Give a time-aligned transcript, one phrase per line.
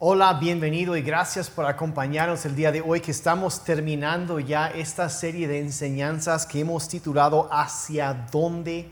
[0.00, 5.08] Hola, bienvenido y gracias por acompañarnos el día de hoy que estamos terminando ya esta
[5.08, 8.88] serie de enseñanzas que hemos titulado Hacia dónde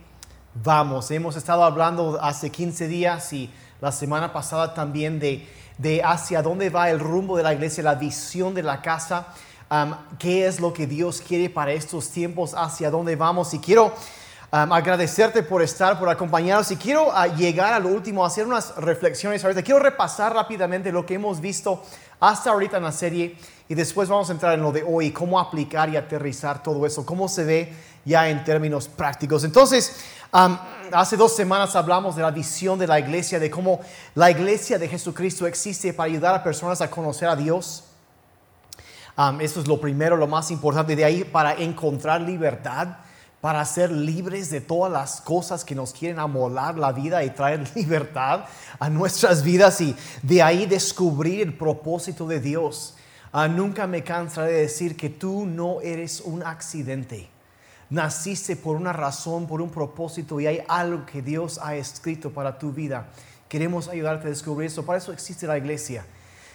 [0.64, 1.12] vamos.
[1.12, 3.48] Hemos estado hablando hace 15 días y
[3.80, 5.48] la semana pasada también de,
[5.78, 9.28] de hacia dónde va el rumbo de la iglesia, la visión de la casa,
[10.18, 13.54] qué es lo que Dios quiere para estos tiempos, hacia dónde vamos.
[13.54, 13.94] Y quiero
[14.52, 16.70] um, agradecerte por estar, por acompañarnos.
[16.70, 19.62] Y quiero uh, llegar a lo último, hacer unas reflexiones ahorita.
[19.62, 21.82] Quiero repasar rápidamente lo que hemos visto
[22.20, 23.36] hasta ahorita en la serie
[23.68, 27.04] y después vamos a entrar en lo de hoy, cómo aplicar y aterrizar todo eso,
[27.04, 27.72] cómo se ve
[28.04, 29.42] ya en términos prácticos.
[29.44, 29.96] Entonces,
[30.32, 30.56] um,
[30.92, 33.80] hace dos semanas hablamos de la visión de la iglesia, de cómo
[34.14, 37.84] la iglesia de Jesucristo existe para ayudar a personas a conocer a Dios.
[39.18, 40.94] Um, eso es lo primero, lo más importante.
[40.94, 42.98] De ahí para encontrar libertad,
[43.40, 47.70] para ser libres de todas las cosas que nos quieren amolar la vida y traer
[47.74, 48.44] libertad
[48.78, 52.94] a nuestras vidas y de ahí descubrir el propósito de Dios.
[53.32, 57.28] Uh, nunca me cansaré de decir que tú no eres un accidente.
[57.90, 62.58] Naciste por una razón, por un propósito y hay algo que Dios ha escrito para
[62.58, 63.06] tu vida.
[63.48, 64.84] Queremos ayudarte a descubrir eso.
[64.84, 66.04] Para eso existe la iglesia.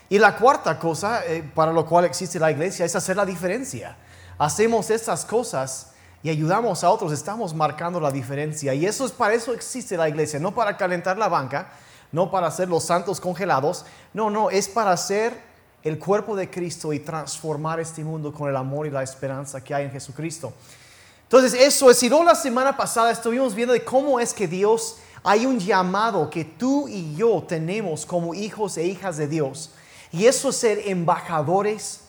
[0.09, 3.95] Y la cuarta cosa eh, para lo cual existe la iglesia es hacer la diferencia.
[4.37, 5.90] Hacemos estas cosas
[6.23, 8.73] y ayudamos a otros, estamos marcando la diferencia.
[8.73, 11.71] Y eso es para eso existe la iglesia, no para calentar la banca,
[12.11, 15.39] no para hacer los santos congelados, no, no, es para hacer
[15.83, 19.73] el cuerpo de Cristo y transformar este mundo con el amor y la esperanza que
[19.73, 20.53] hay en Jesucristo.
[21.23, 24.97] Entonces, eso es, y no la semana pasada estuvimos viendo de cómo es que Dios,
[25.23, 29.71] hay un llamado que tú y yo tenemos como hijos e hijas de Dios.
[30.11, 32.00] Y eso es ser embajadores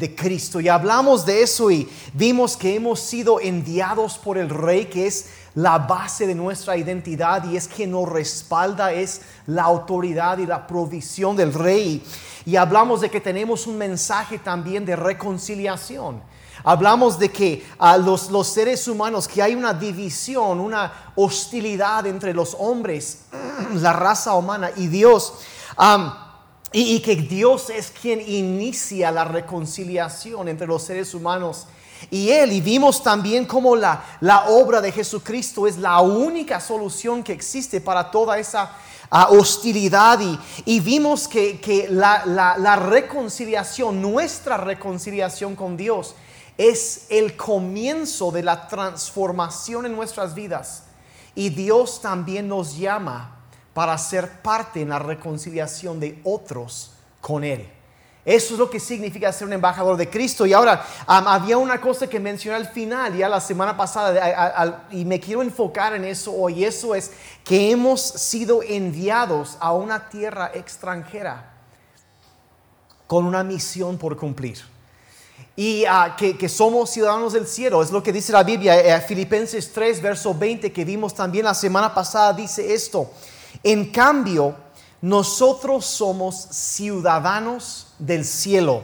[0.00, 0.60] de Cristo.
[0.60, 5.26] Y hablamos de eso y vimos que hemos sido enviados por el Rey, que es
[5.54, 10.66] la base de nuestra identidad y es quien nos respalda, es la autoridad y la
[10.66, 12.02] provisión del Rey.
[12.46, 16.22] Y hablamos de que tenemos un mensaje también de reconciliación.
[16.64, 22.34] Hablamos de que a los, los, seres humanos, que hay una división, una hostilidad entre
[22.34, 23.26] los hombres,
[23.74, 25.34] la raza humana y Dios.
[26.72, 31.66] Y, que Dios es quien inicia la reconciliación entre los seres humanos
[32.10, 32.52] y Él.
[32.52, 37.80] Y vimos también cómo la, la obra de Jesucristo es la única solución que existe
[37.80, 38.76] para toda esa
[39.10, 40.20] uh, hostilidad.
[40.20, 46.14] Y, y, vimos que, que la, la, la reconciliación, nuestra reconciliación con Dios,
[46.56, 50.84] es el comienzo de la transformación en nuestras vidas.
[51.34, 53.39] Y Dios también nos llama
[53.74, 57.68] para ser parte en la reconciliación de otros con Él.
[58.24, 60.44] Eso es lo que significa ser un embajador de Cristo.
[60.44, 65.18] Y ahora, había una cosa que mencioné al final, ya la semana pasada, y me
[65.18, 66.64] quiero enfocar en eso hoy.
[66.64, 71.54] Eso es que hemos sido enviados a una tierra extranjera
[73.06, 74.58] con una misión por cumplir
[75.56, 75.84] y
[76.16, 77.82] que, que, somos ciudadanos del cielo.
[77.82, 81.54] Es lo que dice la Biblia, eh, Filipenses 3, verso 20, que vimos también la
[81.54, 83.10] semana pasada, dice esto.
[83.62, 84.56] En cambio,
[85.00, 88.82] nosotros somos ciudadanos del cielo.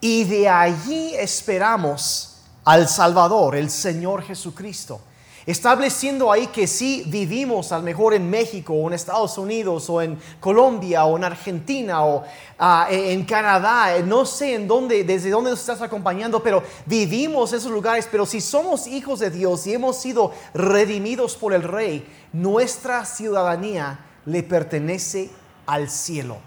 [0.00, 5.00] Y de allí esperamos al Salvador, el Señor Jesucristo
[5.46, 10.00] estableciendo ahí que si vivimos a lo mejor en México o en Estados Unidos o
[10.00, 15.50] en Colombia o en Argentina o uh, en Canadá, no sé en dónde, desde dónde
[15.50, 19.98] nos estás acompañando, pero vivimos esos lugares, pero si somos hijos de Dios y hemos
[19.98, 25.30] sido redimidos por el Rey, nuestra ciudadanía le pertenece
[25.66, 26.38] al cielo.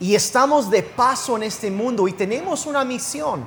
[0.00, 3.44] Y estamos de paso en este mundo y tenemos una misión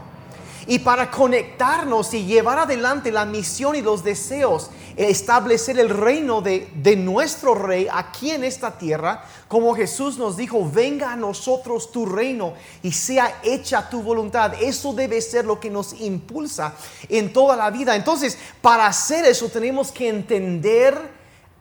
[0.67, 6.71] y para conectarnos y llevar adelante la misión y los deseos, establecer el reino de,
[6.75, 12.05] de, nuestro rey aquí en esta tierra, como Jesús nos dijo, venga a nosotros tu
[12.05, 14.53] reino y sea hecha tu voluntad.
[14.59, 16.73] Eso debe ser lo que nos impulsa
[17.07, 17.95] en toda la vida.
[17.95, 20.97] Entonces, para hacer eso tenemos que entender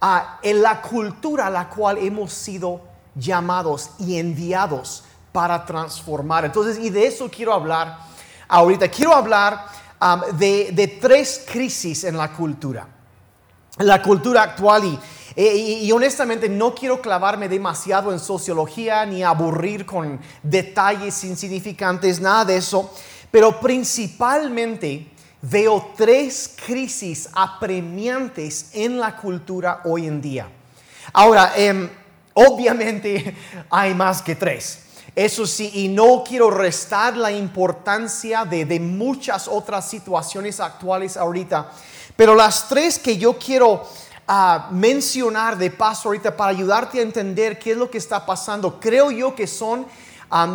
[0.01, 0.07] uh,
[0.43, 2.81] en la cultura a la cual hemos sido
[3.15, 6.47] llamados y enviados para transformar.
[6.47, 7.99] Entonces, y de eso quiero hablar
[8.49, 8.89] ahorita.
[8.89, 9.67] Quiero hablar
[10.01, 12.96] um, de, de, tres crisis en la cultura.
[13.79, 14.99] La cultura actual y,
[15.37, 22.57] y, honestamente no quiero clavarme demasiado en sociología ni aburrir con detalles insignificantes, nada de
[22.57, 22.91] eso,
[23.31, 25.11] pero principalmente
[25.43, 30.49] veo tres crisis apremiantes en la cultura hoy en día.
[31.13, 31.91] Ahora, eh,
[32.33, 33.37] obviamente
[33.71, 34.81] hay más que tres.
[35.15, 41.71] Eso sí, y no quiero restar la importancia de, de, muchas otras situaciones actuales ahorita,
[42.17, 43.87] pero las tres que yo quiero
[44.27, 48.81] a mencionar de paso ahorita para ayudarte a entender qué es lo que está pasando.
[48.81, 49.87] Creo yo que son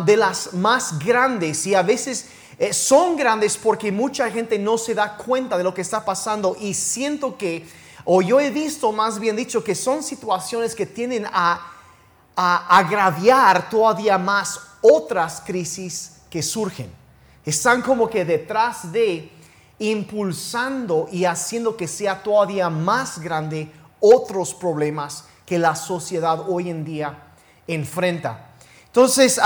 [0.04, 2.26] de las más grandes y a veces
[2.58, 6.54] eh, son grandes porque mucha gente no se da cuenta de lo que está pasando
[6.60, 7.66] y siento que,
[8.04, 11.72] o yo he visto más bien dicho, que son situaciones que tienen a,
[12.36, 16.92] a agraviar todavía más otras crisis que surgen.
[17.44, 19.32] Están como que detrás de
[19.90, 26.84] impulsando y haciendo que sea todavía más grande otros problemas que la sociedad hoy en
[26.84, 27.18] día
[27.66, 28.52] enfrenta.
[28.86, 29.40] Entonces,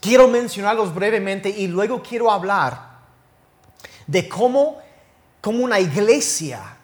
[0.00, 2.92] quiero mencionarlos brevemente y luego quiero hablar
[4.06, 4.78] de cómo,
[5.40, 6.76] como una iglesia,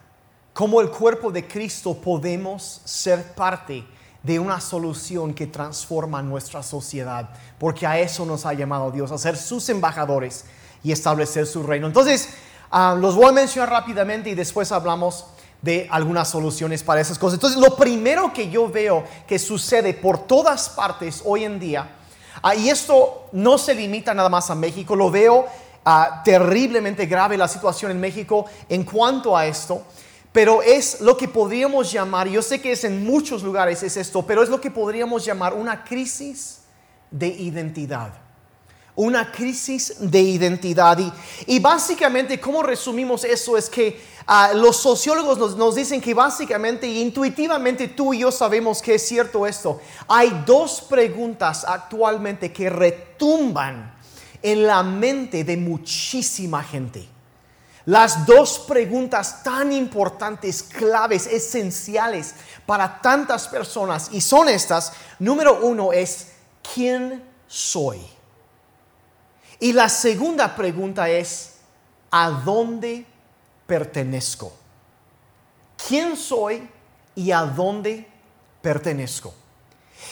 [0.54, 3.84] como el cuerpo de Cristo podemos ser parte
[4.22, 7.28] de una solución que transforma nuestra sociedad,
[7.58, 10.44] porque a eso nos ha llamado Dios, a ser sus embajadores
[10.82, 11.86] y establecer su reino.
[11.86, 12.30] Entonces,
[12.70, 15.26] ah, los voy a mencionar rápidamente y después hablamos
[15.62, 17.34] de algunas soluciones para esas cosas.
[17.34, 21.96] Entonces, lo primero que yo veo que sucede por todas partes hoy en día,
[22.42, 25.46] ah, y esto no se limita nada más a México, lo veo
[25.84, 29.82] ah, terriblemente grave la situación en México en cuanto a esto,
[30.30, 34.24] pero es lo que podríamos llamar, yo sé que es en muchos lugares es esto,
[34.24, 36.60] pero es lo que podríamos llamar una crisis
[37.10, 38.27] de identidad
[38.98, 40.98] una crisis de identidad.
[41.46, 43.56] Y, básicamente, ¿cómo resumimos eso?
[43.56, 48.96] Es que ah, los sociólogos nos, dicen que básicamente, intuitivamente tú y yo sabemos que
[48.96, 49.80] es cierto esto.
[50.08, 53.94] Hay dos preguntas actualmente que retumban
[54.42, 57.08] en la mente de muchísima gente.
[57.84, 62.34] Las dos preguntas tan importantes, claves, esenciales
[62.66, 64.92] para tantas personas, y son estas.
[65.20, 66.32] Número uno es,
[66.74, 68.17] ¿quién soy?
[69.60, 71.56] Y la segunda pregunta es,
[72.10, 73.04] ¿a dónde
[73.66, 74.52] pertenezco?
[75.88, 76.68] ¿Quién soy
[77.14, 78.08] y a dónde
[78.62, 79.34] pertenezco?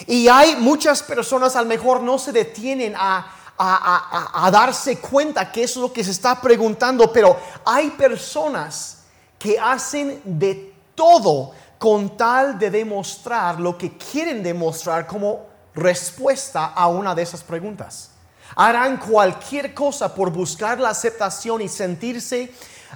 [0.05, 3.25] Y hay muchas personas, a lo mejor no se detienen a,
[3.57, 9.03] a, darse cuenta que eso es lo que se está preguntando, pero hay personas
[9.39, 16.87] que hacen de todo con tal de demostrar lo que quieren demostrar como respuesta a
[16.87, 18.11] una de esas preguntas
[18.55, 22.51] harán cualquier cosa por buscar la aceptación y sentirse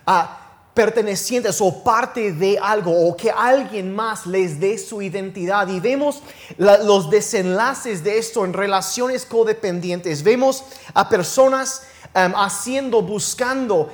[0.05, 0.37] ah,
[0.73, 5.67] pertenecientes o parte de algo o que alguien más les dé su identidad.
[5.67, 6.21] Y vemos
[6.57, 10.23] los desenlaces de esto en relaciones codependientes.
[10.23, 10.63] Vemos
[10.93, 11.83] a personas
[12.13, 13.89] haciendo, buscando,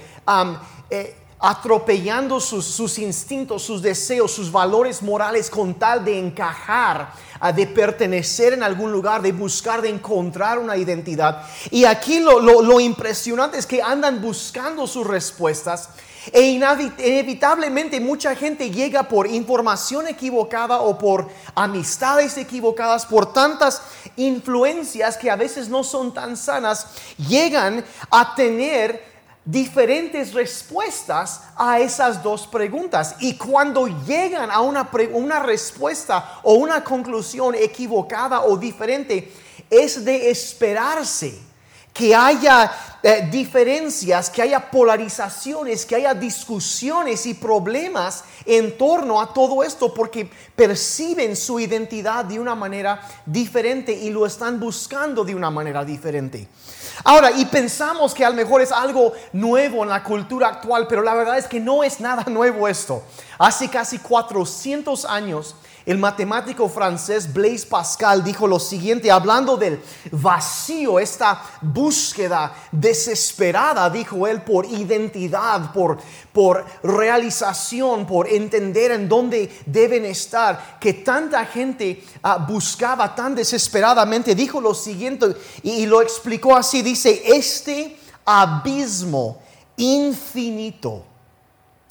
[0.89, 7.13] eh, atropellando sus, instintos, sus deseos, sus valores morales con tal de encajar,
[7.56, 11.44] de pertenecer en algún lugar, de buscar, de encontrar una identidad.
[11.69, 15.89] Y aquí lo, lo impresionante es que andan buscando sus respuestas
[16.31, 23.81] e inevitablemente mucha gente llega por información equivocada o por amistades equivocadas, por tantas
[24.16, 26.88] influencias que a veces no son tan sanas,
[27.18, 29.16] llegan a tener
[29.47, 33.15] diferentes respuestas a esas dos preguntas.
[33.21, 39.31] Y cuando llegan a una, una respuesta o una conclusión equivocada o diferente,
[39.69, 41.39] es de esperarse
[41.94, 42.71] que haya
[43.01, 49.93] eh, diferencias, que haya polarizaciones, que haya discusiones y problemas en torno a todo esto
[49.93, 55.83] porque perciben su identidad de una manera diferente y lo están buscando de una manera
[55.83, 56.47] diferente.
[57.04, 61.01] Ahora, y pensamos que a lo mejor es algo nuevo en la cultura actual, pero
[61.01, 63.04] la verdad es que no es nada nuevo esto.
[63.38, 65.56] Hace casi 400 años,
[65.88, 74.27] el matemático francés Blaise Pascal dijo lo siguiente, hablando del vacío, esta búsqueda desesperada, dijo
[74.27, 75.98] él, por identidad, por,
[76.34, 84.36] por realización, por entender en dónde deben estar, que tanta gente ah, buscaba tan desesperadamente,
[84.36, 89.39] dijo lo siguiente y lo explicó así, dice, este abismo
[89.77, 91.06] infinito,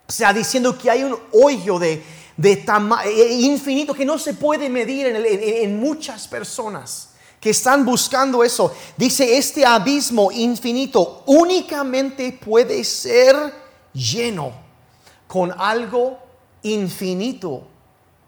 [0.06, 2.04] o sea, diciendo que hay un hoyo de
[2.36, 8.44] de tamaño eh, infinito que no se puede medir en, muchas personas que están buscando
[8.44, 8.74] eso.
[8.96, 13.34] Dice, este abismo infinito únicamente puede ser
[13.92, 14.52] lleno
[15.26, 16.18] con algo
[16.62, 17.66] infinito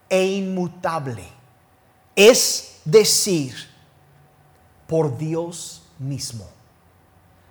[0.09, 1.25] e inmutable.
[2.17, 3.55] Es decir,
[4.87, 6.47] por Dios mismo.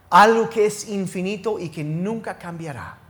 [0.09, 3.06] Algo que es infinito y que nunca cambiará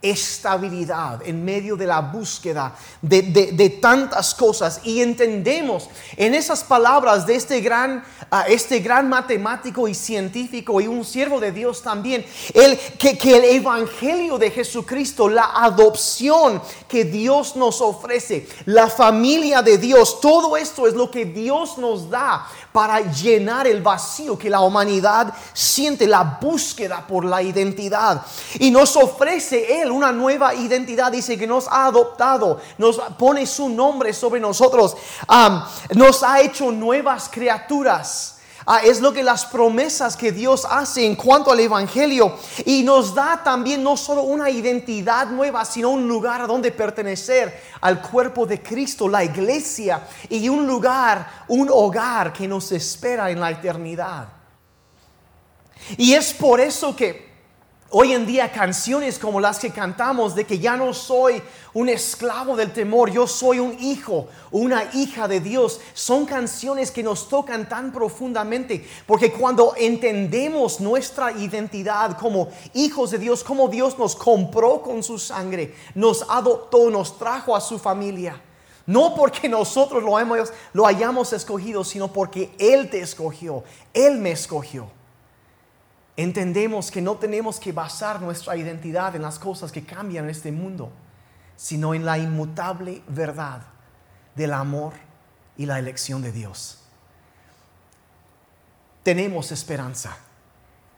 [0.00, 4.80] estabilidad en medio de la búsqueda de, tantas cosas.
[4.84, 10.86] Y entendemos en esas palabras de este gran, ah, este gran matemático y científico y
[10.86, 12.24] un siervo de Dios también,
[12.54, 19.62] el, que, que el Evangelio de Jesucristo, la adopción que Dios nos ofrece, la familia
[19.62, 22.46] de Dios, todo esto es lo que Dios nos da
[22.78, 28.22] para llenar el vacío que la humanidad siente, la búsqueda por la identidad.
[28.60, 31.10] Y nos ofrece Él una nueva identidad.
[31.10, 34.96] Dice que nos ha adoptado, nos pone su nombre sobre nosotros,
[35.96, 38.37] nos ha hecho nuevas criaturas.
[38.70, 42.36] Ah, es lo que las promesas que Dios hace en cuanto al Evangelio.
[42.66, 47.62] Y nos da también no solo una identidad nueva, sino un lugar a donde pertenecer
[47.80, 53.40] al cuerpo de Cristo, la iglesia, y un lugar, un hogar que nos espera en
[53.40, 54.28] la eternidad.
[55.96, 57.27] Y es por eso que
[57.90, 61.42] Hoy en día canciones como las que cantamos de que ya no soy
[61.72, 67.02] un esclavo del temor, yo soy un hijo, una hija de Dios, son canciones que
[67.02, 73.98] nos tocan tan profundamente, porque cuando entendemos nuestra identidad como hijos de Dios, como Dios
[73.98, 78.38] nos compró con su sangre, nos adoptó, nos trajo a su familia,
[78.84, 83.64] no porque nosotros lo, hemos, lo hayamos escogido, sino porque Él te escogió,
[83.94, 84.97] Él me escogió
[86.18, 90.50] entendemos que no tenemos que basar nuestra identidad en las cosas que cambian en este
[90.50, 90.90] mundo,
[91.56, 93.62] sino en la inmutable verdad
[94.34, 94.94] del amor
[95.56, 96.80] y la elección de Dios.
[99.04, 100.18] Tenemos esperanza.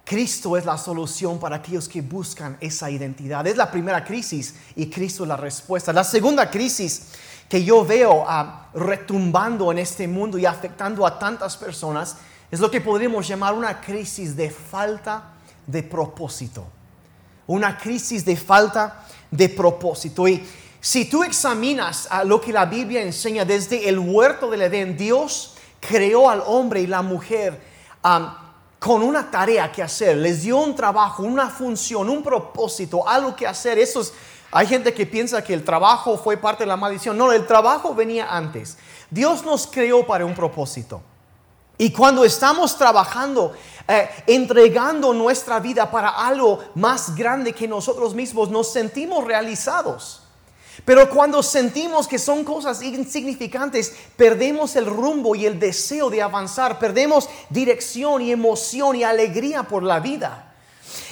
[0.06, 3.46] Cristo es la solución para aquellos que buscan esa identidad.
[3.46, 5.92] Es la primera crisis y Cristo es la respuesta.
[5.92, 7.12] La segunda crisis
[7.46, 12.16] que yo veo ah, retumbando en este mundo y afectando a tantas personas
[12.50, 15.34] es lo que podríamos llamar una crisis de falta
[15.66, 16.66] de propósito.
[17.46, 20.26] Una crisis de falta de propósito.
[20.26, 20.44] Y
[20.80, 25.54] si tú examinas a lo que la Biblia enseña desde el huerto del Edén, Dios
[25.78, 27.60] creó al hombre y la mujer
[28.78, 30.16] con una tarea que hacer.
[30.16, 33.78] Les dio un trabajo, una función, un propósito, algo que hacer.
[33.78, 34.02] Eso
[34.50, 37.16] hay gente que piensa que el trabajo fue parte de la maldición.
[37.16, 38.76] No, el trabajo venía antes.
[39.10, 41.02] Dios nos creó para un propósito.
[41.80, 43.54] Y cuando estamos trabajando,
[43.88, 50.20] eh, entregando nuestra vida para algo más grande que nosotros mismos, nos sentimos realizados.
[50.84, 56.78] Pero cuando sentimos que son cosas insignificantes, perdemos el rumbo y el deseo de avanzar,
[56.78, 60.52] perdemos dirección y emoción y alegría por la vida.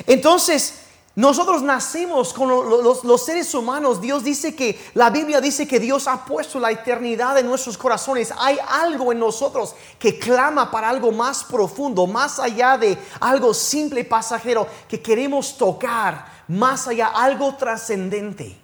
[0.07, 0.81] Entonces,
[1.19, 4.01] nosotros nacemos con los, seres humanos.
[4.01, 8.33] Dios dice que, la Biblia dice que Dios ha puesto la eternidad en nuestros corazones.
[8.39, 14.03] Hay algo en nosotros que clama para algo más profundo, más allá de algo simple
[14.03, 18.57] y pasajero que queremos tocar, más allá, algo trascendente.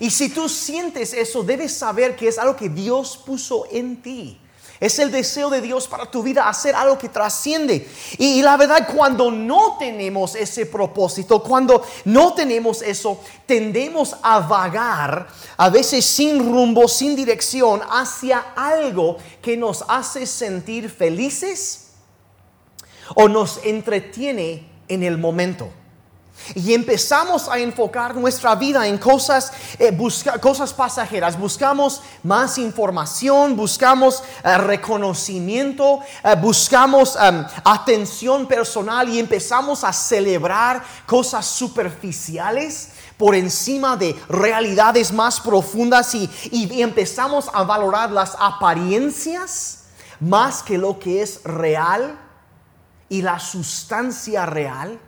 [0.00, 4.40] Y si tú sientes eso, debes saber que es algo que Dios puso en ti.
[4.78, 7.88] Es el deseo de Dios para tu vida hacer algo que trasciende.
[8.18, 15.28] Y, la verdad, cuando no tenemos ese propósito, cuando no tenemos eso, tendemos a vagar,
[15.56, 21.92] a veces sin rumbo, sin dirección, hacia algo que nos hace sentir felices
[23.14, 25.70] o nos entretiene en el momento.
[26.54, 29.96] Y empezamos a enfocar nuestra vida en cosas, eh,
[30.40, 31.38] cosas pasajeras.
[31.38, 40.82] Buscamos más información, buscamos eh, reconocimiento, eh, buscamos em, atención personal y empezamos a celebrar
[41.04, 46.30] cosas superficiales por encima de realidades más profundas y
[46.82, 49.84] empezamos a valorar las apariencias
[50.20, 52.18] más que lo que es real
[53.08, 55.00] y la sustancia real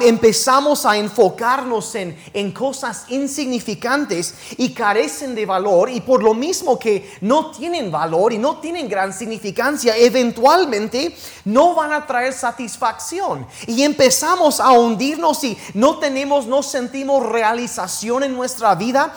[0.00, 6.78] empezamos a enfocarnos en, en, cosas insignificantes y carecen de valor y por lo mismo
[6.78, 13.46] que no tienen valor y no tienen gran significancia, eventualmente no van a traer satisfacción.
[13.66, 19.12] Y empezamos a hundirnos y no tenemos, no sentimos realización en nuestra vida.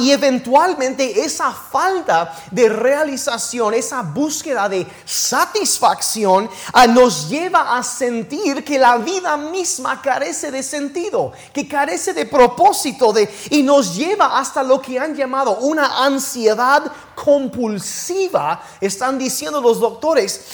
[0.00, 8.64] Y eventualmente esa falta de realización, esa búsqueda de satisfacción ah, nos lleva a sentir
[8.64, 14.38] que la vida misma carece de sentido, que carece de propósito de, y nos lleva
[14.38, 20.46] hasta lo que han llamado una ansiedad compulsiva, están diciendo los doctores,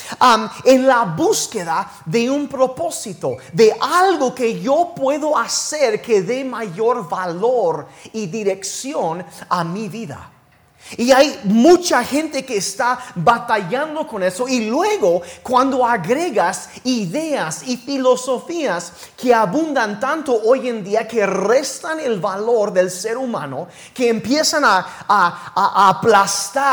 [0.65, 7.09] en la búsqueda de un propósito, de algo que yo puedo hacer que dé mayor
[7.09, 10.30] valor y dirección a mi vida.
[10.97, 14.47] Y hay mucha gente que está batallando con eso.
[14.47, 21.99] Y luego, cuando agregas ideas y filosofías que abundan tanto hoy en día, que restan
[21.99, 24.85] el valor del ser humano, que empiezan a,
[25.89, 26.71] aplastar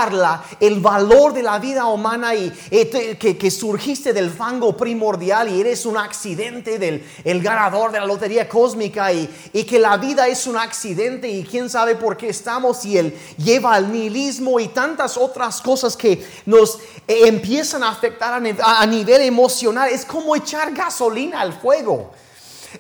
[0.61, 5.85] el valor de la vida humana y eh, que, surgiste del fango primordial y eres
[5.87, 10.47] un accidente del el ganador de la lotería cósmica y, y que la vida es
[10.47, 15.17] un accidente y quién sabe por qué estamos y él lleva al niño y tantas
[15.17, 19.89] otras cosas que nos eh, empiezan a afectar a, nivel emocional.
[19.91, 22.13] Es como echar gasolina al fuego.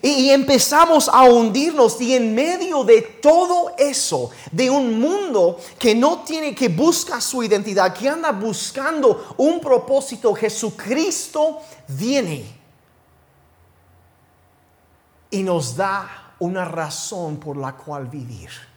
[0.02, 6.20] Y, empezamos a hundirnos y en medio de todo eso, de un mundo que no
[6.24, 12.44] tiene, que busca su identidad, que anda buscando un propósito, Jesucristo viene
[15.30, 18.67] y nos da una razón por la cual vivir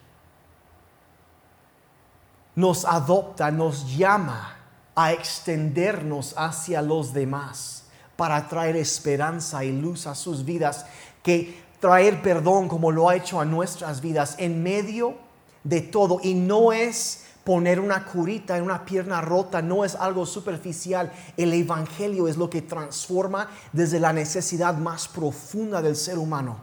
[2.56, 4.58] nos adopta, nos llama
[4.96, 7.84] a extendernos hacia los demás
[8.16, 10.86] para traer esperanza y luz a sus vidas,
[11.24, 15.16] que traer perdón como lo ha hecho a nuestras vidas en medio
[15.64, 16.20] de todo.
[16.22, 21.12] Y no es poner una curita en una pierna rota, no es algo superficial.
[21.38, 26.58] El Evangelio es lo que transforma desde la necesidad más profunda del ser humano.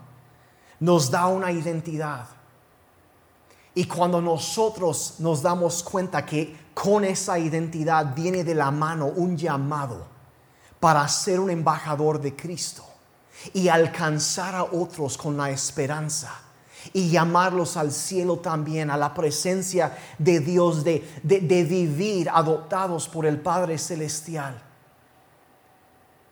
[0.79, 2.38] Nos da una identidad
[3.79, 9.37] y cuando nosotros nos damos cuenta que con esa identidad viene de la mano un
[9.37, 10.05] llamado
[10.81, 12.83] para ser un embajador de Cristo
[13.53, 16.29] y alcanzar a otros con la esperanza
[16.91, 23.25] y llamarlos al cielo también, a la presencia de Dios, de, de, vivir adoptados por
[23.25, 24.61] el Padre Celestial,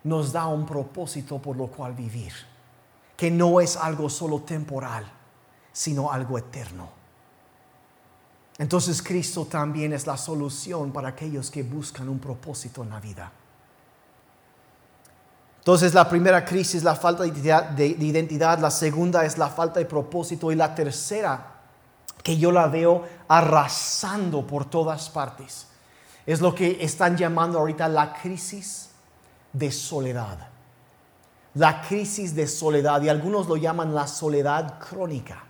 [0.04, 2.34] nos da un propósito por lo cual vivir,
[3.16, 5.10] que no es algo solo temporal,
[5.72, 6.97] sino algo eterno.
[8.60, 13.32] Entonces Cristo también es la solución para aquellos que buscan un propósito en la vida.
[15.60, 19.86] Entonces la primera crisis es la falta de identidad, la segunda es la falta de
[19.86, 21.54] propósito y la tercera,
[22.24, 25.68] que yo la veo arrasando por todas partes,
[26.26, 28.90] es lo que están llamando ahorita la crisis
[29.54, 30.38] de soledad.
[31.54, 35.47] La crisis de soledad y algunos lo llaman la soledad crónica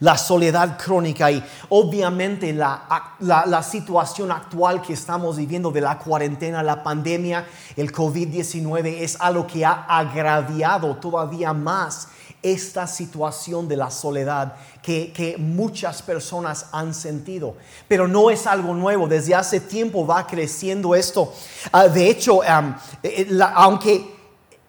[0.00, 6.82] la soledad crónica y obviamente la, situación actual que estamos viviendo de la cuarentena, la
[6.82, 12.08] pandemia, el COVID-19 es algo que ha agraviado todavía más
[12.42, 17.56] esta situación de la soledad que, muchas personas han sentido.
[17.88, 21.32] Pero no es algo nuevo, desde hace tiempo va creciendo esto.
[21.72, 24.16] Ah, de hecho, eh, eh, aunque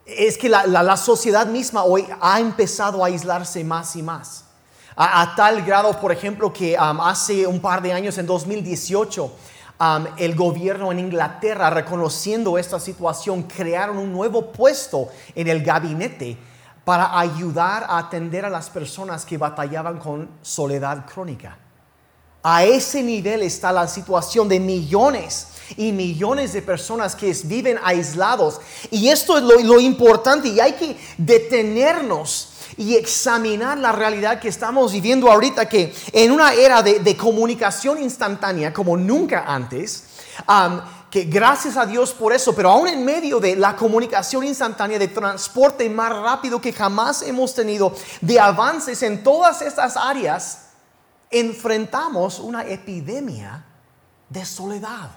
[0.04, 4.49] es que la sociedad misma hoy ha empezado a aislarse más y más.
[5.02, 10.06] A, tal grado, por ejemplo, que um, hace un par de años, en 2018, um,
[10.18, 16.36] el gobierno en Inglaterra, reconociendo esta situación, crearon un nuevo puesto en el gabinete
[16.84, 21.56] para ayudar a atender a las personas que batallaban con soledad crónica.
[22.42, 25.46] A ese nivel está la situación de millones
[25.78, 28.60] y millones de personas que viven aislados.
[28.90, 32.49] Y esto es lo, lo importante y hay que detenernos
[32.80, 38.72] y examinar la realidad que estamos viviendo ahorita, que en una era de, comunicación instantánea
[38.72, 40.04] como nunca antes,
[41.10, 45.08] que gracias a Dios por eso, pero aún en medio de la comunicación instantánea, de
[45.08, 50.70] transporte más rápido que jamás hemos tenido, de avances en todas estas áreas,
[51.30, 53.62] enfrentamos una epidemia
[54.30, 55.10] de soledad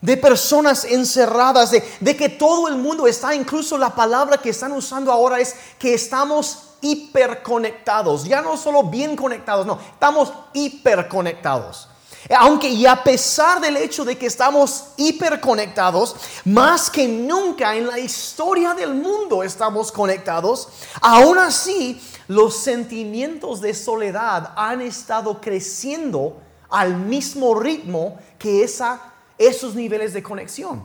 [0.00, 5.12] de personas encerradas, de, que todo el mundo está, incluso la palabra que están usando
[5.12, 11.88] ahora es que estamos hiperconectados, ya no solo bien conectados, no, estamos hiperconectados.
[12.36, 17.98] Aunque y a pesar del hecho de que estamos hiperconectados, más que nunca en la
[17.98, 20.68] historia del mundo estamos conectados,
[21.00, 26.36] aún así los sentimientos de soledad han estado creciendo
[26.68, 30.84] al mismo ritmo que esa esos niveles de conexión.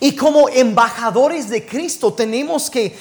[0.00, 2.96] Y como embajadores de Cristo tenemos que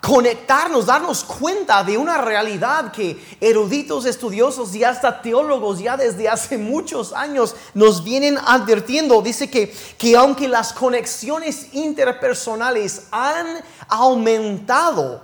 [0.00, 6.58] conectarnos, darnos cuenta de una realidad que eruditos, estudiosos y hasta teólogos ya desde hace
[6.58, 9.22] muchos años nos vienen advirtiendo.
[9.22, 13.46] Dice que, que aunque las conexiones interpersonales han
[13.88, 15.22] aumentado,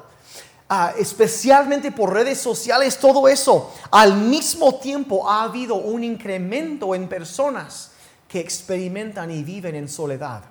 [0.71, 7.07] ah, especialmente por redes sociales, todo eso, al mismo tiempo ha habido un incremento en
[7.07, 7.90] personas
[8.31, 10.43] que experimentan y viven en soledad.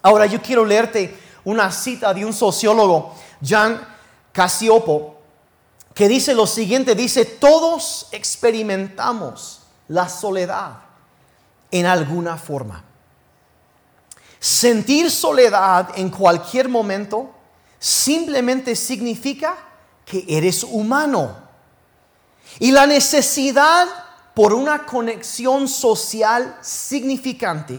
[0.00, 1.14] Ahora yo quiero leerte
[1.44, 3.14] una cita de un sociólogo,
[3.44, 3.86] Jan
[4.32, 5.18] Casiopo,
[5.92, 10.78] que dice lo siguiente, dice, todos experimentamos la soledad
[11.70, 12.82] en alguna forma.
[14.38, 17.30] Sentir soledad en cualquier momento
[17.78, 19.54] simplemente significa
[20.06, 21.36] que eres humano.
[22.58, 23.86] Y la necesidad
[24.40, 27.78] por una conexión social significante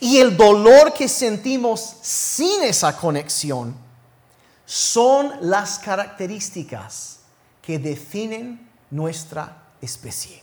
[0.00, 3.76] y el dolor que sentimos sin esa conexión
[4.64, 7.18] son las características
[7.60, 10.42] que definen nuestra especie.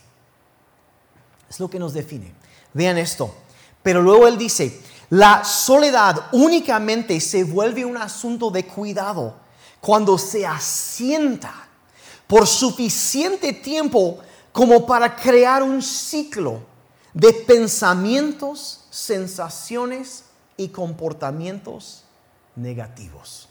[1.50, 2.32] Es lo que nos define.
[2.72, 3.34] Vean esto.
[3.82, 9.34] Pero luego él dice, la soledad únicamente se vuelve un asunto de cuidado
[9.80, 11.52] cuando se asienta
[12.28, 14.20] por suficiente tiempo
[14.52, 16.60] como para crear un ciclo
[17.14, 20.24] de pensamientos, sensaciones
[20.56, 22.04] y comportamientos
[22.54, 23.48] negativos.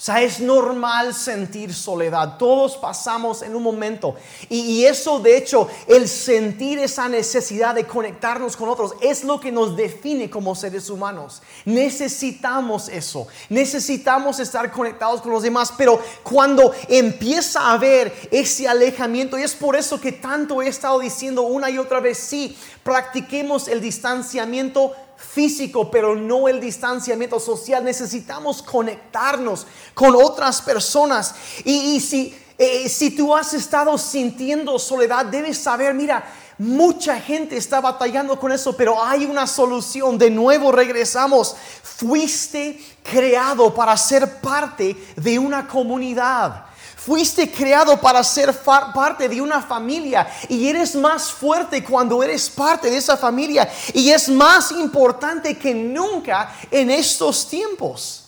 [0.00, 2.38] O sea, es normal sentir soledad.
[2.38, 4.14] Todos pasamos en un momento.
[4.48, 9.52] Y, eso, de hecho, el sentir esa necesidad de conectarnos con otros es lo que
[9.52, 11.42] nos define como seres humanos.
[11.66, 13.26] Necesitamos eso.
[13.50, 15.70] Necesitamos estar conectados con los demás.
[15.76, 20.98] Pero cuando empieza a haber ese alejamiento, y es por eso que tanto he estado
[21.00, 27.84] diciendo una y otra vez, sí, practiquemos el distanciamiento físico, pero no el distanciamiento social.
[27.84, 31.34] Necesitamos conectarnos con otras personas.
[31.64, 36.24] Y, si, eh, si tú has estado sintiendo soledad, debes saber, mira,
[36.62, 40.18] Mucha gente está batallando con eso, pero hay una solución.
[40.18, 41.56] De nuevo regresamos.
[41.82, 46.66] Fuiste creado para ser parte de una comunidad.
[47.04, 52.90] Fuiste creado para ser parte de una familia y eres más fuerte cuando eres parte
[52.90, 58.19] de esa familia y es más importante que nunca en estos tiempos.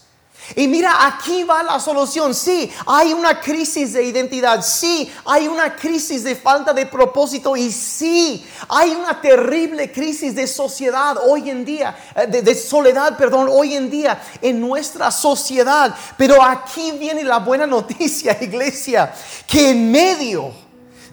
[0.56, 2.34] Y mira, aquí va la solución.
[2.34, 4.62] Sí, hay una crisis de identidad.
[4.62, 7.56] Sí, hay una crisis de falta de propósito.
[7.56, 13.16] Y sí, hay una terrible crisis de sociedad hoy en día, eh, de, de, soledad,
[13.16, 15.94] perdón, hoy en día en nuestra sociedad.
[16.16, 19.12] Pero aquí viene la buena noticia, iglesia,
[19.46, 20.61] que en medio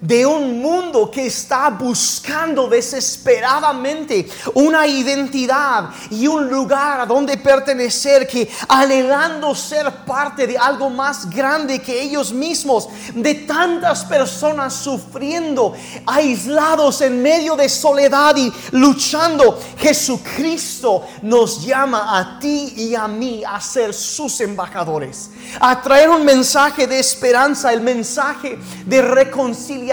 [0.02, 8.28] de un mundo que está buscando desesperadamente una identidad y un lugar a donde pertenecer,
[8.28, 15.74] que anhelando ser parte de algo más grande que ellos mismos, de tantas personas sufriendo,
[16.06, 23.44] aislados en medio de soledad y luchando, Jesucristo nos llama a ti y a mí
[23.46, 29.89] a ser sus embajadores, a traer un mensaje de esperanza, el mensaje de reconciliación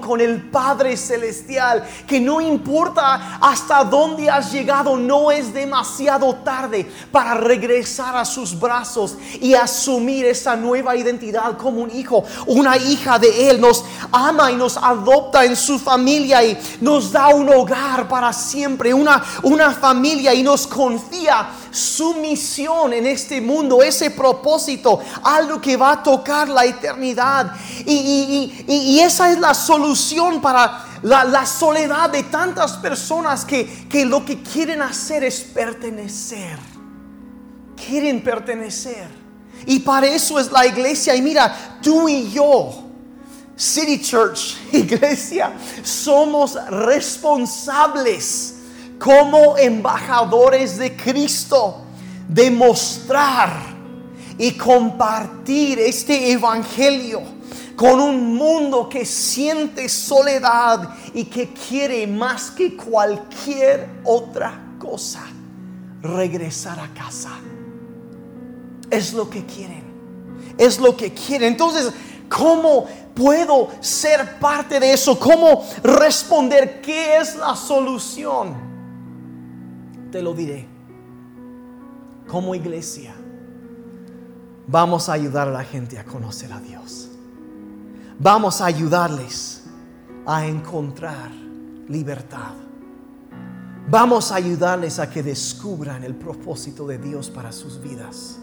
[0.00, 6.90] con el Padre Celestial, que no importa hasta dónde has llegado, no es demasiado tarde
[7.12, 13.18] para regresar a sus brazos y asumir esa nueva identidad como un hijo, una hija
[13.18, 13.60] de Él.
[13.60, 18.94] Nos ama y nos adopta en su familia y nos da un hogar para siempre,
[18.94, 25.76] una, una familia y nos confía su misión en este mundo, ese propósito, algo que
[25.76, 27.52] va a tocar la eternidad.
[27.84, 34.42] Y, esa es la solución para la, soledad de tantas personas que, que lo que
[34.42, 36.58] quieren hacer es pertenecer.
[37.76, 39.08] Quieren pertenecer.
[39.66, 41.14] Y para eso es la iglesia.
[41.14, 42.82] Y mira, tú y yo.
[43.56, 48.56] City Church, iglesia, somos responsables
[48.98, 51.84] como embajadores de Cristo,
[52.28, 53.50] demostrar
[54.38, 57.35] y compartir este evangelio
[57.76, 65.22] con un mundo que siente soledad y que quiere más que cualquier otra cosa
[66.02, 67.30] regresar a casa.
[68.90, 69.84] Es lo que quieren.
[70.58, 71.52] Es lo que quieren.
[71.52, 71.92] Entonces,
[72.28, 75.18] ¿cómo puedo ser parte de eso?
[75.18, 76.80] ¿Cómo responder?
[76.80, 78.66] ¿Qué es la solución?
[80.16, 80.66] te lo diré.
[82.26, 83.14] Como iglesia,
[84.66, 87.10] vamos a ayudar a la gente a conocer a Dios.
[88.18, 89.64] Vamos a ayudarles
[90.24, 91.30] a encontrar
[91.88, 92.54] libertad.
[93.88, 98.38] Vamos a ayudarles a que descubran el propósito de Dios para sus vidas.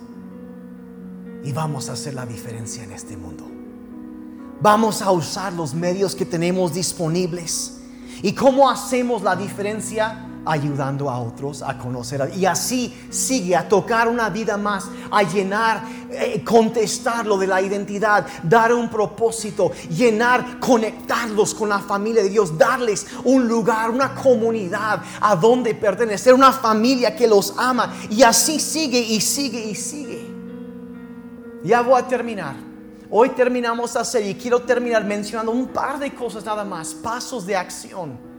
[1.44, 3.50] Y vamos a hacer la diferencia en este mundo.
[4.62, 7.82] Vamos a usar los medios que tenemos disponibles.
[8.22, 10.33] ¿Y cómo hacemos la diferencia?
[10.46, 12.32] Ayudando a otros a conocer.
[12.36, 17.62] y así sigue a tocar una vida más, a llenar, eh, contestar lo de la
[17.62, 24.14] identidad, dar un propósito, llenar, conectarlos con la familia de Dios, darles un lugar, una
[24.14, 27.94] comunidad a donde pertenecer, una familia que los ama.
[28.10, 30.34] Y así sigue y sigue y sigue.
[31.64, 32.56] Ya voy a terminar.
[33.10, 37.46] Hoy terminamos esta serie y quiero terminar mencionando un par de cosas nada más, pasos
[37.46, 38.33] de acción,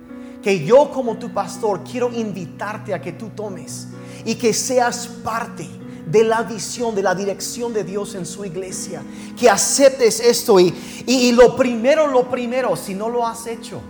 [0.44, 3.88] que yo como tu pastor quiero invitarte a que tú tomes
[4.26, 5.66] y que seas parte
[6.06, 9.02] de la visión, de la dirección de Dios en su iglesia.
[9.38, 10.74] Que aceptes esto y,
[11.06, 13.80] y, lo primero, lo primero, si no lo has hecho,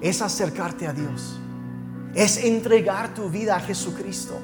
[0.00, 1.38] es acercarte a Dios.
[2.12, 4.34] Es entregar tu vida a Jesucristo.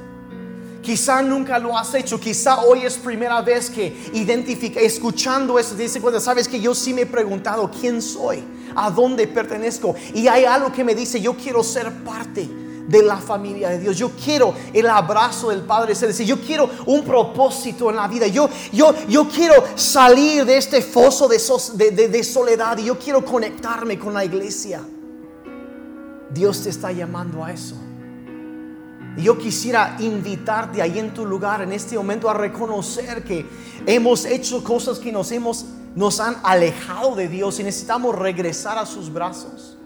[0.80, 6.00] Quizá nunca lo has hecho, quizá hoy es primera vez que identifica, escuchando eso, dice
[6.00, 8.44] cuando sabes que yo sí me he preguntado quién soy,
[8.74, 12.48] a dónde pertenezco, y hay algo que me dice, yo quiero ser parte
[12.86, 13.96] de la familia de Dios.
[13.96, 16.28] Yo quiero el abrazo del Padre Celestial.
[16.28, 18.26] Yo quiero un propósito en la vida.
[18.26, 21.38] Yo, yo, yo quiero salir de este foso de,
[22.24, 24.82] soledad y yo quiero conectarme con la iglesia.
[26.30, 27.76] Dios te está llamando a eso.
[29.18, 33.46] Yo quisiera invitarte ahí en tu lugar en este momento a reconocer que
[33.84, 38.86] hemos hecho cosas que nos hemos nos han alejado de Dios y necesitamos regresar a
[38.86, 39.76] sus brazos.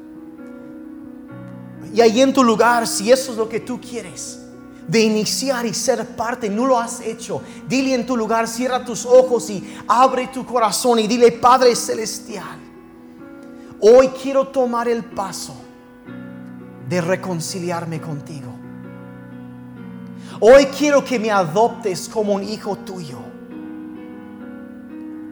[1.93, 4.41] Y ahí en tu lugar, si eso es lo que tú quieres,
[4.87, 7.43] de iniciar y ser parte, no lo has hecho.
[7.69, 12.59] Dile en tu lugar, cierra tus ojos y abre tu corazón y dile, Padre Celestial,
[13.81, 15.55] hoy quiero tomar el paso
[16.89, 18.53] de reconciliarme contigo.
[20.39, 23.19] Hoy quiero que me adoptes como un hijo tuyo.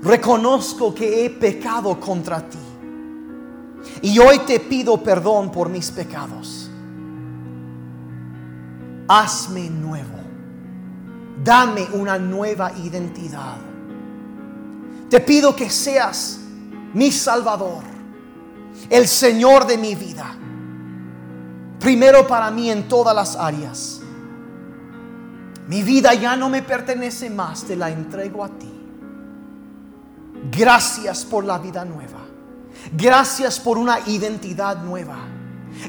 [0.05, 2.59] Reconozco que he pecado contra ti.
[4.03, 6.71] Y hoy te pido perdón por mis pecados.
[9.09, 10.19] Hazme nuevo.
[11.43, 13.57] Dame una nueva identidad.
[15.09, 16.41] Te pido que seas
[16.93, 17.83] mi Salvador,
[18.91, 20.37] el Señor de mi vida.
[21.81, 24.03] Primero para mí en todas las áreas.
[25.67, 28.74] Mi vida ya no me pertenece más, te la entrego a ti.
[30.51, 32.21] Gracias por la vida nueva.
[32.93, 35.17] Gracias por una identidad nueva.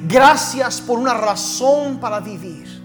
[0.07, 2.83] Gracias por una razón para vivir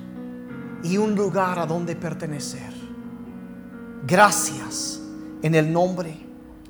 [0.82, 2.72] y un lugar a donde pertenecer.
[4.06, 5.00] Gracias
[5.42, 6.26] en el nombre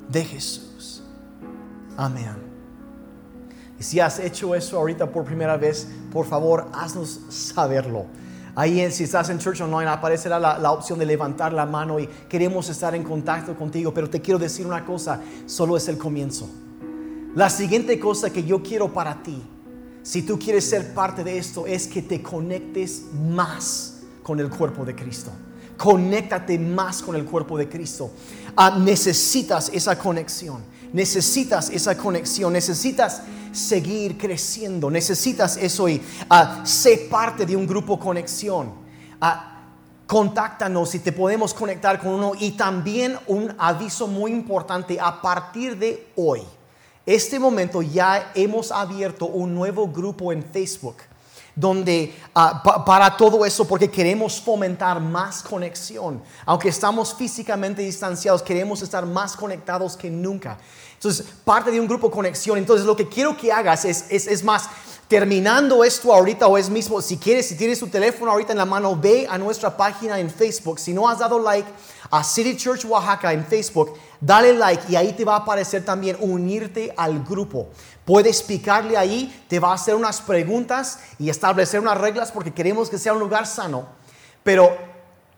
[0.07, 1.03] de Jesús.
[1.97, 2.51] Amén.
[3.79, 8.05] Y si has hecho eso ahorita por primera vez, por favor, haznos saberlo.
[8.55, 12.67] Ahí, si estás en Church Online, aparecerá la, opción de levantar la mano y queremos
[12.69, 13.93] estar en contacto contigo.
[13.93, 16.49] Pero te quiero decir una cosa: solo es el comienzo.
[17.35, 19.41] La siguiente cosa que yo quiero para ti,
[20.03, 24.83] si tú quieres ser parte de esto, es que te conectes más con el cuerpo
[24.83, 25.31] de Cristo.
[25.77, 28.11] Conéctate más con el cuerpo de Cristo.
[28.55, 30.61] Ah, necesitas esa conexión.
[30.93, 32.53] Necesitas esa conexión.
[32.53, 34.89] Necesitas seguir creciendo.
[34.89, 35.97] Necesitas eso y
[36.29, 38.73] uh, sé parte de un grupo conexión.
[39.19, 39.47] Ah,
[40.07, 42.33] contáctanos y te podemos conectar con uno.
[42.39, 46.41] Y también un aviso muy importante a partir de hoy
[47.05, 50.97] este momento ya hemos abierto un nuevo grupo en Facebook
[51.55, 56.21] donde ah, para todo eso porque queremos fomentar más conexión.
[56.45, 60.57] Aunque estamos físicamente distanciados, queremos estar más conectados que nunca.
[60.93, 62.57] Entonces, parte de un grupo conexión.
[62.57, 64.69] Entonces, lo que quiero que hagas es, es, es más,
[65.11, 68.65] terminando esto ahorita o es mismo, si quieres, si tienes tu teléfono ahorita en la
[68.65, 70.79] mano, ve a nuestra página en Facebook.
[70.79, 71.67] Si no has dado like
[72.09, 76.15] a City Church Oaxaca en Facebook, dale like y ahí te va a aparecer también
[76.21, 77.67] unirte al grupo.
[78.05, 82.89] Puedes picarle ahí, te va a hacer unas preguntas y establecer unas reglas porque queremos
[82.89, 83.87] que sea un lugar sano.
[84.43, 84.75] Pero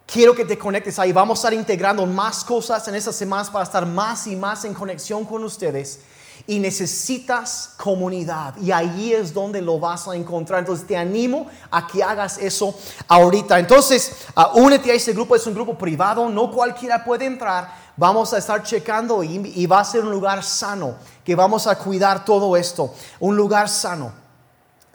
[0.06, 1.12] quiero que te conectes ahí.
[1.12, 4.74] Vamos a estar integrando más cosas en estas semanas para estar más y más en
[4.74, 6.00] conexión con ustedes
[6.46, 10.60] y necesitas comunidad y ahí es donde lo vas a encontrar.
[10.60, 12.76] Entonces te animo a que hagas eso
[13.08, 13.60] ahorita.
[13.60, 17.84] Entonces, uh, únete a ese grupo, es un grupo privado, no cualquiera puede entrar.
[17.96, 22.26] Vamos a estar checando y va a ser un lugar sano, que vamos a cuidar
[22.26, 24.12] todo esto, un lugar sano.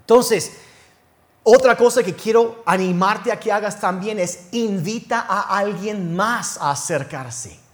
[0.00, 0.50] Entonces,
[1.50, 6.72] otra cosa que quiero animarte a que hagas también es invita a alguien más a
[6.72, 7.67] acercarse.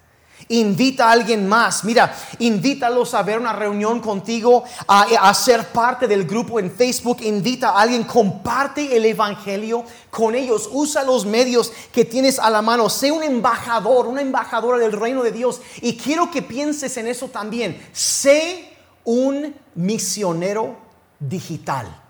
[0.48, 1.84] Invita a alguien más.
[1.84, 7.18] Mira, invítalos a ver una reunión contigo, a, ser parte del grupo en Facebook.
[7.22, 10.68] Invita a alguien, comparte el Evangelio con ellos.
[10.70, 12.90] Usa los medios que tienes a la mano.
[12.90, 15.60] Sé un embajador, una embajadora del reino de Dios.
[15.80, 17.80] Y quiero que pienses en eso también.
[17.92, 20.76] Sé un misionero
[21.18, 22.02] digital.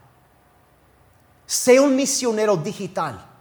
[1.47, 3.34] Sé un misionero digital.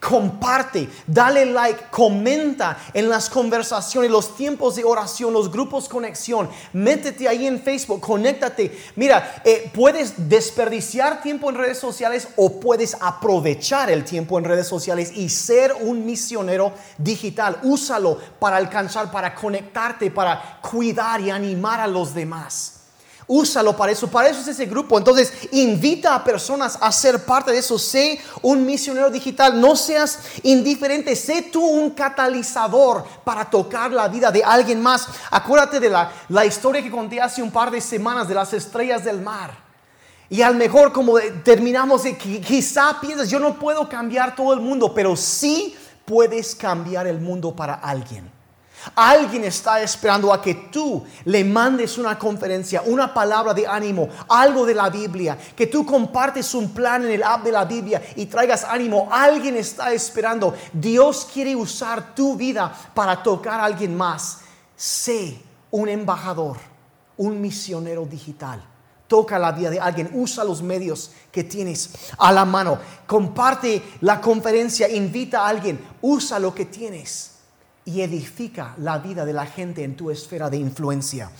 [0.00, 6.48] Comparte, dale like, comenta en las conversaciones, los tiempos de oración, los grupos conexión.
[6.72, 8.76] Métete ahí en Facebook, conéctate.
[8.96, 14.66] Mira, eh, puedes desperdiciar tiempo en redes sociales o puedes aprovechar el tiempo en redes
[14.66, 17.58] sociales y ser un misionero digital.
[17.62, 22.77] Úsalo para alcanzar, para conectarte, para cuidar y animar a los demás.
[23.30, 24.96] Úsalo para eso, para eso es ese grupo.
[24.96, 27.78] Entonces, invita a personas a ser parte de eso.
[27.78, 34.30] Sé un misionero digital, no seas indiferente, sé tú un catalizador para tocar la vida
[34.30, 35.08] de alguien más.
[35.30, 39.04] Acuérdate de la, la historia que conté hace un par de semanas de las estrellas
[39.04, 39.68] del mar.
[40.30, 42.04] Y al mejor como terminamos
[42.46, 47.54] quizá piensas, yo no puedo cambiar todo el mundo, pero sí puedes cambiar el mundo
[47.54, 48.37] para alguien.
[48.94, 54.64] Alguien está esperando a que tú le mandes una conferencia, una palabra de ánimo, algo
[54.64, 58.26] de la Biblia, que tú compartes un plan en el app de la Biblia y
[58.26, 59.08] traigas ánimo.
[59.10, 60.54] Alguien está esperando.
[60.72, 64.38] Dios quiere usar tu vida para tocar a alguien más.
[64.76, 65.38] Sé
[65.70, 66.56] un embajador,
[67.16, 68.62] un misionero digital.
[69.08, 72.78] Toca la vida de alguien, usa los medios que tienes a la mano.
[73.06, 77.37] Comparte la conferencia, invita a alguien, usa lo que tienes
[77.88, 81.30] y edifica la vida de la gente en tu esfera de influencia.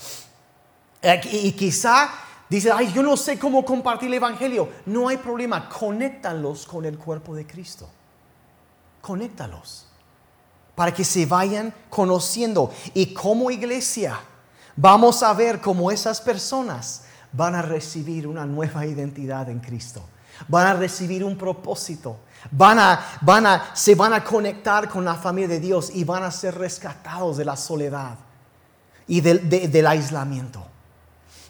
[1.31, 2.09] Y quizá
[2.49, 4.71] dice, ay, yo no sé cómo compartir el Evangelio.
[4.87, 7.87] No hay problema, conéctalos con el cuerpo de Cristo.
[9.03, 9.89] Conéctalos
[10.75, 12.73] para que se vayan conociendo.
[12.95, 14.19] Y como iglesia
[14.75, 20.03] vamos a ver cómo esas personas van a recibir una nueva identidad en Cristo.
[20.47, 22.19] Van a recibir un propósito
[22.51, 26.23] Van a, van a, se van a conectar con la familia de Dios y van
[26.23, 28.17] a ser rescatados de la soledad
[29.07, 30.65] y del, aislamiento.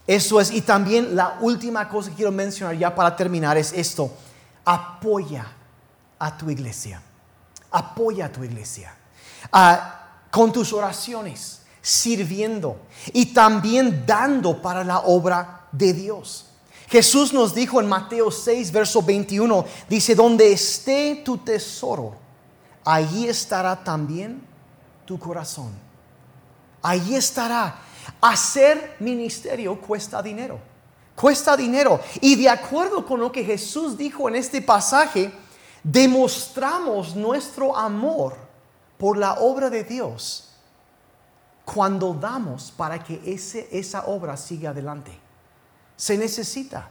[0.06, 4.10] Eso es, y también la última cosa que quiero mencionar ya para terminar es esto.
[4.64, 5.46] Apoya
[6.18, 7.02] a tu iglesia.
[7.70, 8.94] Apoya a tu iglesia.
[9.52, 12.80] Ah, con tus oraciones, sirviendo
[13.12, 16.47] y también dando para la obra de Dios.
[16.88, 22.16] Jesús nos dijo en Mateo 6, verso 21, dice, donde esté tu tesoro,
[22.82, 24.42] allí estará también
[25.04, 25.70] tu corazón.
[26.80, 27.80] Allí estará.
[28.22, 30.58] Hacer ministerio cuesta dinero.
[31.14, 32.00] Cuesta dinero.
[32.22, 35.30] Y de acuerdo con lo que Jesús dijo en este pasaje,
[35.82, 38.34] demostramos nuestro amor
[38.96, 40.48] por la obra de Dios
[41.66, 45.27] cuando damos para que ese, esa obra siga adelante
[45.98, 46.88] se necesita.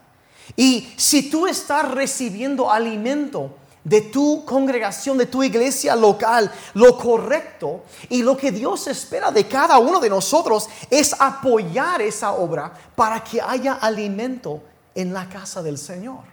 [0.54, 7.84] Y si tú estás recibiendo alimento de tu congregación, de tu iglesia local, lo correcto
[8.10, 13.24] y lo que Dios espera de cada uno de nosotros es apoyar esa obra para
[13.24, 14.62] que haya alimento
[14.94, 16.24] en la casa del Señor.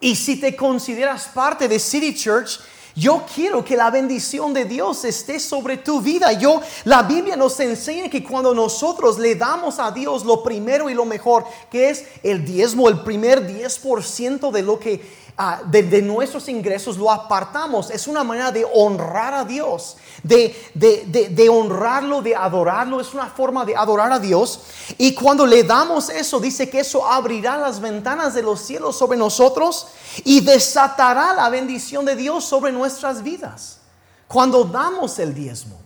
[0.00, 2.60] Y si te consideras parte de City Church,
[2.98, 6.32] yo quiero que la bendición de Dios esté sobre tu vida.
[6.32, 10.94] Yo, la Biblia nos enseña que cuando nosotros le damos a Dios lo primero y
[10.94, 15.00] lo mejor, que es el diezmo, el primer 10% de lo que
[15.40, 17.90] Ah, de, nuestros ingresos lo apartamos.
[17.90, 23.00] Es una manera de honrar a Dios, de, de, honrarlo, de adorarlo.
[23.00, 24.62] Es una forma de adorar a Dios.
[24.98, 29.16] Y cuando le damos eso, dice que eso abrirá las ventanas de los cielos sobre
[29.16, 29.86] nosotros
[30.24, 33.78] y desatará la bendición de Dios sobre nuestras vidas.
[34.26, 35.78] Cuando damos el diezmo.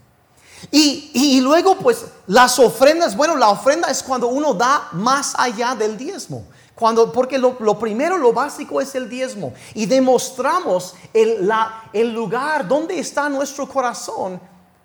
[0.71, 5.75] Y, y, luego pues las ofrendas, bueno, la ofrenda es cuando uno da más allá
[5.75, 6.47] del diezmo.
[6.75, 9.53] Cuando, porque lo, primero, lo básico es el diezmo.
[9.75, 14.41] Y demostramos el, la, el lugar donde está nuestro corazón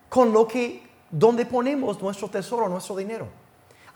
[0.10, 3.28] con lo que, donde ponemos nuestro tesoro, nuestro dinero.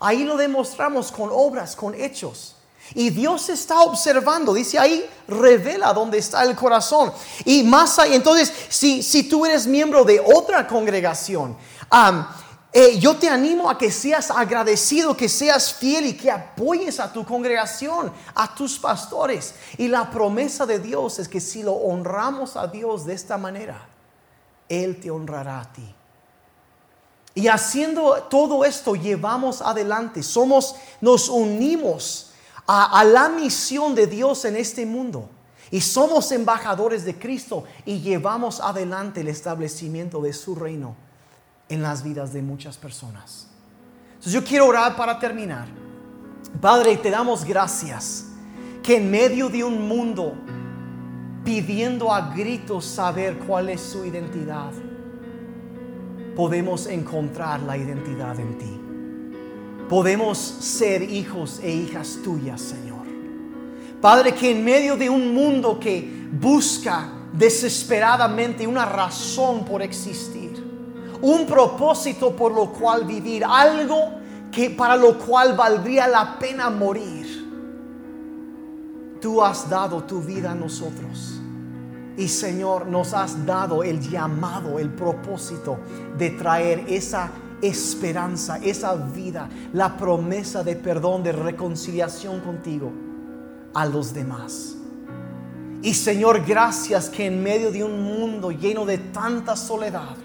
[0.00, 2.56] Ahí lo demostramos con obras, con hechos.
[2.94, 7.12] Y Dios está observando, dice ahí, revela dónde está el corazón.
[7.44, 11.56] Y más ahí, entonces, si, si tú eres miembro de otra congregación,
[12.98, 17.24] yo te animo a que seas agradecido, que seas fiel y que apoyes a tu
[17.24, 19.54] congregación, a tus pastores.
[19.76, 23.88] Y la promesa de Dios es que si lo honramos a Dios de esta manera,
[24.70, 25.94] Él te honrará a ti.
[27.34, 32.30] Y haciendo todo esto, llevamos adelante, somos, nos unimos
[32.66, 35.28] a la misión de Dios en este mundo.
[35.70, 40.96] Y somos embajadores de Cristo y llevamos adelante el establecimiento de su reino
[41.72, 43.46] en las vidas de muchas personas.
[44.10, 45.66] Entonces yo quiero orar para terminar.
[46.60, 48.26] Padre, te damos gracias
[48.82, 50.34] que en medio de un mundo
[51.44, 54.70] pidiendo a gritos saber cuál es su identidad,
[56.36, 58.80] podemos encontrar la identidad en ti.
[59.88, 63.06] Podemos ser hijos e hijas tuyas, Señor.
[64.00, 70.51] Padre, que en medio de un mundo que busca desesperadamente una razón por existir,
[71.22, 77.22] un propósito por lo cual vivir, algo que para lo cual valdría la pena morir.
[79.20, 81.40] Tú has dado tu vida a nosotros.
[82.16, 85.78] Y Señor, nos has dado el llamado, el propósito
[86.18, 87.30] de traer esa
[87.62, 92.92] esperanza, esa vida, la promesa de perdón, de reconciliación contigo
[93.72, 94.76] a los demás.
[95.82, 100.16] Y Señor, gracias que en medio de un mundo lleno de tanta soledad,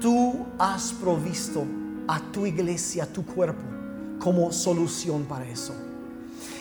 [0.00, 1.64] tú has provisto
[2.08, 3.62] a tu iglesia, a tu cuerpo,
[4.18, 5.74] como solución para eso.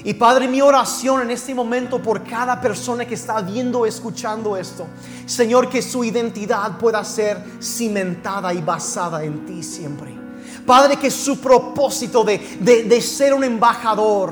[0.04, 4.86] Y Padre, mi oración en este momento por cada persona que está viendo, escuchando esto,
[5.26, 10.18] Señor, que su identidad pueda ser cimentada y basada en ti siempre.
[10.66, 14.32] Padre, que su propósito de, de ser un embajador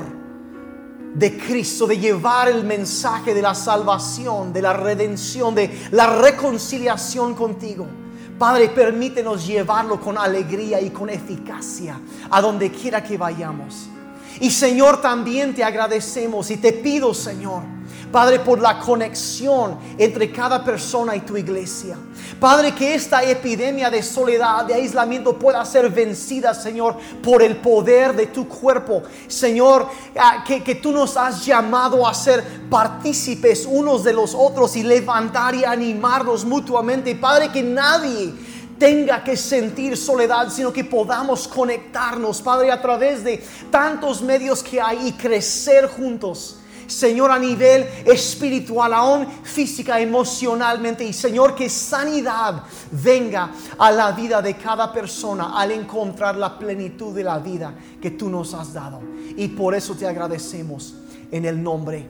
[1.14, 7.34] de Cristo, de llevar el mensaje de la salvación, de la redención, de la reconciliación
[7.34, 7.86] contigo.
[8.38, 11.98] Padre, permítenos llevarlo con alegría y con eficacia
[12.30, 13.88] a donde quiera que vayamos.
[14.40, 17.62] Y Señor, también te agradecemos y te pido, Señor,
[18.12, 21.96] Padre, por la conexión entre cada persona y tu iglesia.
[22.40, 28.14] Padre, que esta epidemia de soledad, de aislamiento pueda ser vencida, Señor, por el poder
[28.14, 29.02] de tu cuerpo.
[29.26, 29.88] Señor,
[30.18, 34.82] ah, que, que tú nos has llamado a ser partícipes unos de los otros y
[34.82, 37.14] levantar y animarnos mutuamente.
[37.14, 38.32] Padre, que nadie
[38.78, 44.80] tenga que sentir soledad, sino que podamos conectarnos, Padre, a través de tantos medios que
[44.80, 46.58] hay y crecer juntos.
[46.88, 51.04] Señor, a nivel espiritual, aún física, emocionalmente.
[51.04, 57.14] Y Señor, que sanidad venga a la vida de cada persona al encontrar la plenitud
[57.14, 59.00] de la vida que tú nos has dado.
[59.36, 60.94] Y por eso te agradecemos
[61.30, 62.08] en el nombre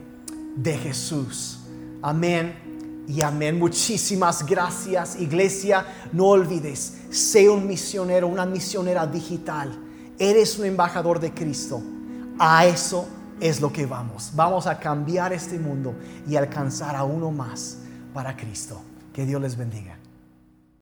[0.55, 1.59] de Jesús.
[2.01, 3.59] Amén y amén.
[3.59, 5.85] Muchísimas gracias, iglesia.
[6.13, 9.77] No olvides, sé un misionero, una misionera digital.
[10.17, 11.81] Eres un embajador de Cristo.
[12.37, 13.05] A eso
[13.39, 14.31] es lo que vamos.
[14.35, 15.93] Vamos a cambiar este mundo
[16.27, 17.79] y alcanzar a uno más
[18.13, 18.81] para Cristo.
[19.13, 19.98] Que Dios les bendiga.